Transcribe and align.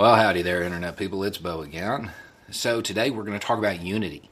Well, 0.00 0.16
howdy 0.16 0.40
there, 0.40 0.62
Internet 0.62 0.96
people. 0.96 1.22
It's 1.24 1.36
Beau 1.36 1.60
again. 1.60 2.12
So, 2.50 2.80
today 2.80 3.10
we're 3.10 3.22
going 3.22 3.38
to 3.38 3.46
talk 3.46 3.58
about 3.58 3.82
unity. 3.82 4.30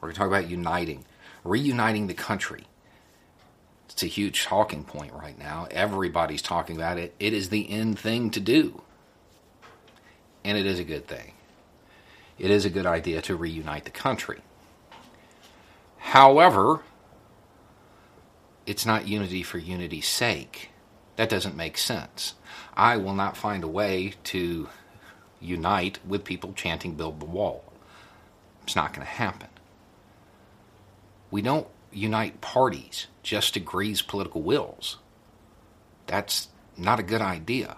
We're 0.00 0.08
going 0.08 0.14
to 0.14 0.18
talk 0.18 0.28
about 0.28 0.48
uniting, 0.48 1.04
reuniting 1.44 2.06
the 2.06 2.14
country. 2.14 2.64
It's 3.90 4.02
a 4.02 4.06
huge 4.06 4.44
talking 4.44 4.84
point 4.84 5.12
right 5.12 5.38
now. 5.38 5.68
Everybody's 5.70 6.40
talking 6.40 6.76
about 6.76 6.96
it. 6.96 7.14
It 7.20 7.34
is 7.34 7.50
the 7.50 7.68
end 7.68 7.98
thing 7.98 8.30
to 8.30 8.40
do. 8.40 8.80
And 10.44 10.56
it 10.56 10.64
is 10.64 10.78
a 10.78 10.84
good 10.84 11.06
thing. 11.06 11.34
It 12.38 12.50
is 12.50 12.64
a 12.64 12.70
good 12.70 12.86
idea 12.86 13.20
to 13.20 13.36
reunite 13.36 13.84
the 13.84 13.90
country. 13.90 14.40
However, 15.98 16.80
it's 18.64 18.86
not 18.86 19.06
unity 19.06 19.42
for 19.42 19.58
unity's 19.58 20.08
sake. 20.08 20.70
That 21.20 21.28
doesn't 21.28 21.54
make 21.54 21.76
sense. 21.76 22.32
I 22.72 22.96
will 22.96 23.12
not 23.12 23.36
find 23.36 23.62
a 23.62 23.68
way 23.68 24.14
to 24.24 24.70
unite 25.38 25.98
with 26.02 26.24
people 26.24 26.54
chanting 26.54 26.94
Build 26.94 27.20
the 27.20 27.26
Wall. 27.26 27.62
It's 28.62 28.74
not 28.74 28.94
going 28.94 29.06
to 29.06 29.12
happen. 29.12 29.48
We 31.30 31.42
don't 31.42 31.66
unite 31.92 32.40
parties 32.40 33.08
just 33.22 33.52
to 33.52 33.60
grease 33.60 34.00
political 34.00 34.40
wills. 34.40 34.96
That's 36.06 36.48
not 36.78 36.98
a 36.98 37.02
good 37.02 37.20
idea. 37.20 37.76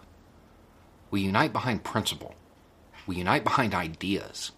We 1.11 1.23
unite 1.23 1.53
behind 1.53 1.83
principle. 1.83 2.37
We 3.09 3.17
unite 3.17 3.43
behind 3.43 3.75
ideas. 3.75 4.53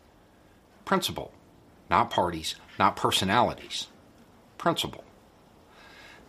Principle, 0.84 1.32
not 1.88 2.10
parties, 2.10 2.56
not 2.78 2.96
personalities. 2.96 3.86
Principle. 4.58 5.05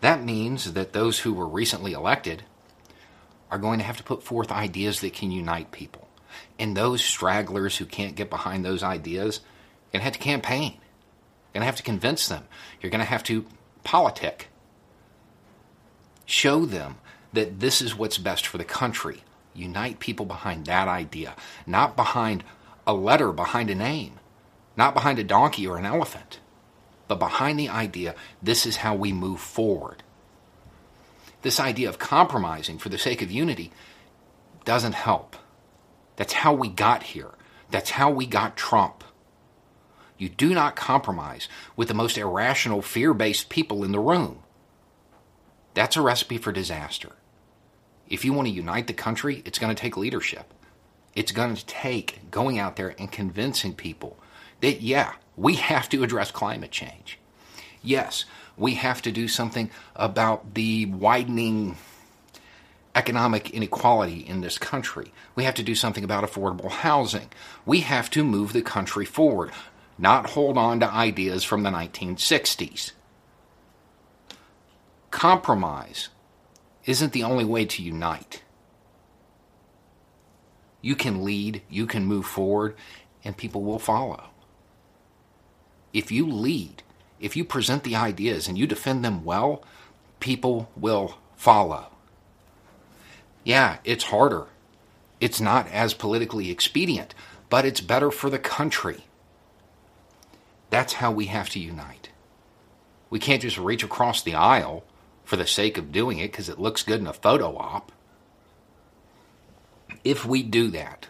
That 0.06 0.24
means 0.24 0.74
that 0.74 0.94
those 0.94 1.18
who 1.18 1.34
were 1.34 1.48
recently 1.48 1.94
elected 1.94 2.44
are 3.50 3.58
going 3.58 3.80
to 3.80 3.86
have 3.86 3.98
to 3.98 4.04
put 4.04 4.22
forth 4.22 4.52
ideas 4.52 5.00
that 5.00 5.14
can 5.14 5.32
unite 5.32 5.72
people. 5.72 6.08
And 6.60 6.78
those 6.78 7.04
stragglers 7.04 7.78
who 7.78 7.86
can't 7.86 8.16
get 8.16 8.30
behind 8.30 8.64
those 8.64 8.84
ideas 8.84 9.40
are 9.40 9.94
going 9.94 10.02
to 10.02 10.04
have 10.04 10.14
to 10.14 10.20
campaign. 10.20 10.74
You're 10.74 11.54
going 11.54 11.62
to 11.62 11.66
have 11.66 11.76
to 11.78 11.82
convince 11.82 12.28
them. 12.28 12.44
You're 12.80 12.92
going 12.92 13.00
to 13.00 13.06
have 13.06 13.24
to 13.24 13.48
politic. 13.84 14.50
Show 16.28 16.68
them 16.68 16.98
that 17.34 17.60
this 17.60 17.82
is 17.82 17.98
what's 17.98 18.20
best 18.20 18.46
for 18.46 18.60
the 18.60 18.64
country. 18.64 19.24
Unite 19.56 19.98
people 19.98 20.28
behind 20.28 20.68
that 20.68 20.88
idea, 20.88 21.36
not 21.66 21.96
behind 21.96 22.44
a 22.86 22.94
letter 22.94 23.32
behind 23.32 23.72
a 23.72 23.76
name, 23.76 24.20
not 24.78 24.94
behind 24.94 25.18
a 25.18 25.24
donkey 25.24 25.66
or 25.66 25.80
an 25.80 25.86
elephant, 25.88 26.42
but 27.08 27.20
behind 27.20 27.60
the 27.60 27.70
idea 27.70 28.16
this 28.42 28.66
is 28.66 28.78
how 28.78 28.96
we 28.96 29.12
move 29.12 29.40
forward 29.40 30.04
this 31.46 31.60
idea 31.60 31.88
of 31.88 32.00
compromising 32.00 32.80
for 32.80 32.90
the 32.90 32.98
sake 32.98 33.22
of 33.22 33.30
unity 33.30 33.72
doesn't 34.64 34.96
help. 34.96 35.36
That's 36.16 36.34
how 36.34 36.56
we 36.56 36.70
got 36.70 37.04
here. 37.04 37.36
That's 37.70 37.92
how 37.92 38.10
we 38.10 38.26
got 38.26 38.58
Trump. 38.58 39.04
You 40.18 40.28
do 40.28 40.56
not 40.56 40.76
compromise 40.76 41.48
with 41.76 41.88
the 41.88 41.94
most 41.94 42.18
irrational, 42.18 42.82
fear 42.82 43.14
based 43.14 43.50
people 43.50 43.84
in 43.84 43.92
the 43.92 44.00
room. 44.00 44.40
That's 45.76 45.96
a 45.96 46.02
recipe 46.02 46.40
for 46.40 46.52
disaster. 46.52 47.12
If 48.10 48.26
you 48.26 48.34
want 48.34 48.48
to 48.48 48.54
unite 48.54 48.88
the 48.88 48.94
country, 48.94 49.44
it's 49.46 49.60
going 49.60 49.74
to 49.74 49.80
take 49.80 49.96
leadership. 49.96 50.52
It's 51.14 51.32
going 51.32 51.54
to 51.54 51.66
take 51.68 52.32
going 52.32 52.58
out 52.58 52.76
there 52.76 52.96
and 52.98 53.12
convincing 53.12 53.76
people 53.76 54.18
yeah, 54.72 55.14
we 55.36 55.56
have 55.56 55.90
to 55.90 56.04
address 56.04 56.32
climate 56.32 56.72
change. 56.72 57.20
Yes, 57.82 58.26
we 58.58 58.76
have 58.76 59.02
to 59.04 59.12
do 59.12 59.28
something 59.28 59.70
about 59.96 60.54
the 60.54 60.86
widening 60.86 61.78
economic 62.96 63.50
inequality 63.50 64.26
in 64.26 64.42
this 64.42 64.58
country. 64.58 65.12
We 65.36 65.44
have 65.44 65.56
to 65.56 65.64
do 65.64 65.76
something 65.76 66.04
about 66.04 66.24
affordable 66.24 66.70
housing. 66.70 67.30
We 67.66 67.82
have 67.82 68.10
to 68.12 68.24
move 68.24 68.54
the 68.54 68.62
country 68.62 69.06
forward, 69.06 69.52
not 69.98 70.32
hold 70.32 70.58
on 70.58 70.80
to 70.80 70.90
ideas 70.90 71.44
from 71.44 71.64
the 71.64 71.70
1960s. 71.70 72.94
Compromise 75.12 76.10
isn't 76.86 77.12
the 77.14 77.24
only 77.24 77.46
way 77.46 77.66
to 77.66 77.84
unite. 77.84 78.42
You 80.82 80.96
can 80.96 81.24
lead, 81.24 81.64
you 81.70 81.88
can 81.88 82.06
move 82.06 82.26
forward, 82.26 82.76
and 83.24 83.36
people 83.36 83.64
will 83.64 83.80
follow. 83.80 84.30
If 85.96 86.12
you 86.12 86.28
lead, 86.30 86.84
if 87.22 87.38
you 87.38 87.46
present 87.46 87.86
the 87.86 87.96
ideas 87.96 88.50
and 88.50 88.58
you 88.58 88.68
defend 88.68 89.06
them 89.06 89.24
well, 89.24 89.64
people 90.20 90.70
will 90.76 91.18
follow. 91.38 91.88
Yeah, 93.46 93.78
it's 93.86 94.04
harder. 94.04 94.48
It's 95.22 95.40
not 95.40 95.70
as 95.70 95.94
politically 95.94 96.52
expedient, 96.52 97.16
but 97.50 97.64
it's 97.64 97.80
better 97.80 98.12
for 98.12 98.30
the 98.30 98.38
country. 98.38 99.06
That's 100.70 100.94
how 100.94 101.14
we 101.14 101.28
have 101.28 101.50
to 101.52 101.60
unite. 101.60 102.10
We 103.10 103.18
can't 103.18 103.42
just 103.42 103.58
reach 103.58 103.82
across 103.82 104.22
the 104.22 104.36
aisle 104.36 104.84
for 105.24 105.38
the 105.38 105.48
sake 105.48 105.78
of 105.78 105.94
doing 105.94 106.20
it 106.20 106.34
because 106.34 106.50
it 106.50 106.60
looks 106.60 106.84
good 106.84 107.00
in 107.00 107.08
a 107.08 107.14
photo 107.14 107.56
op. 107.56 107.94
If 110.04 110.26
we 110.26 110.44
do 110.44 110.70
that, 110.72 111.08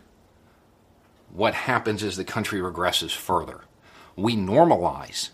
what 1.34 1.56
happens 1.56 2.04
is 2.04 2.18
the 2.18 2.24
country 2.24 2.60
regresses 2.60 3.16
further. 3.16 3.62
We 4.16 4.36
normalize 4.36 5.30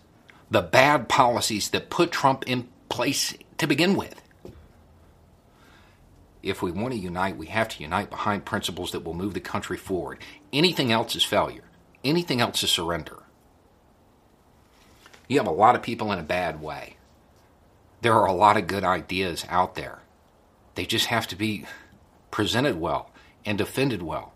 the 0.49 0.61
bad 0.61 1.07
policies 1.07 1.69
that 1.69 1.89
put 1.89 2.11
Trump 2.11 2.43
in 2.47 2.67
place 2.89 3.33
to 3.57 3.67
begin 3.67 3.95
with. 3.95 4.21
If 6.43 6.61
we 6.61 6.71
want 6.71 6.93
to 6.93 6.99
unite, 6.99 7.37
we 7.37 7.45
have 7.47 7.69
to 7.69 7.83
unite 7.83 8.09
behind 8.09 8.45
principles 8.45 8.91
that 8.91 9.03
will 9.03 9.13
move 9.13 9.33
the 9.33 9.39
country 9.39 9.77
forward. 9.77 10.19
Anything 10.51 10.91
else 10.91 11.15
is 11.15 11.23
failure. 11.23 11.63
Anything 12.03 12.41
else 12.41 12.63
is 12.63 12.71
surrender. 12.71 13.23
You 15.27 15.37
have 15.37 15.47
a 15.47 15.51
lot 15.51 15.75
of 15.75 15.83
people 15.83 16.11
in 16.11 16.19
a 16.19 16.23
bad 16.23 16.61
way. 16.61 16.97
There 18.01 18.15
are 18.15 18.25
a 18.25 18.33
lot 18.33 18.57
of 18.57 18.67
good 18.67 18.83
ideas 18.83 19.45
out 19.47 19.75
there. 19.75 19.99
They 20.73 20.85
just 20.85 21.05
have 21.05 21.27
to 21.27 21.35
be 21.35 21.65
presented 22.31 22.79
well 22.79 23.11
and 23.45 23.57
defended 23.57 24.01
well 24.01 24.33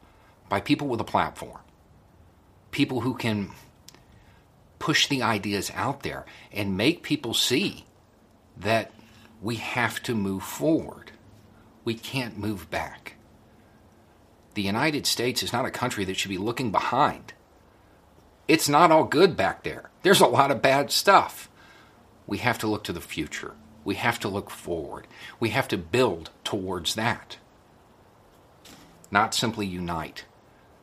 by 0.47 0.59
people 0.59 0.87
with 0.87 1.01
a 1.01 1.05
platform. 1.05 1.59
People 2.69 3.01
who 3.01 3.15
can 3.15 3.49
push 4.85 5.07
the 5.07 5.23
ideas 5.23 5.71
out 5.73 6.03
there 6.03 6.23
and 6.53 6.77
make 6.77 7.01
people 7.01 7.33
see 7.33 7.85
that 8.55 8.91
we 9.41 9.55
have 9.55 9.99
to 10.03 10.13
move 10.13 10.43
forward. 10.43 11.11
We 11.83 11.95
can't 11.95 12.37
move 12.37 12.69
back. 12.69 13.15
The 14.53 14.61
United 14.61 15.07
States 15.07 15.41
is 15.41 15.51
not 15.51 15.65
a 15.65 15.71
country 15.71 16.05
that 16.05 16.17
should 16.17 16.29
be 16.29 16.37
looking 16.37 16.71
behind. 16.71 17.33
It's 18.47 18.69
not 18.69 18.91
all 18.91 19.05
good 19.05 19.35
back 19.35 19.63
there. 19.63 19.89
There's 20.03 20.21
a 20.21 20.27
lot 20.27 20.51
of 20.51 20.61
bad 20.61 20.91
stuff. 20.91 21.49
We 22.27 22.37
have 22.37 22.59
to 22.59 22.67
look 22.67 22.83
to 22.83 22.93
the 22.93 23.01
future. 23.01 23.55
We 23.83 23.95
have 23.95 24.19
to 24.19 24.29
look 24.29 24.51
forward. 24.51 25.07
We 25.39 25.49
have 25.49 25.67
to 25.69 25.79
build 25.79 26.29
towards 26.43 26.93
that. 26.93 27.37
Not 29.09 29.33
simply 29.33 29.65
unite 29.65 30.25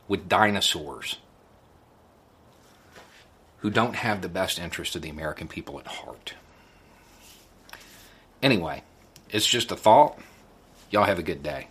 with 0.09 0.29
dinosaurs 0.29 1.19
who 3.62 3.70
don't 3.70 3.94
have 3.94 4.20
the 4.20 4.29
best 4.29 4.59
interest 4.59 4.97
of 4.97 5.03
the 5.03 5.09
American 5.09 5.47
people 5.47 5.79
at 5.79 5.87
heart. 5.87 6.35
Anyway, 8.43 8.82
it's 9.31 9.47
just 9.47 9.70
a 9.70 9.76
thought. 9.76 10.19
Y'all 10.91 11.05
have 11.05 11.20
a 11.20 11.23
good 11.23 11.44
day. 11.44 11.69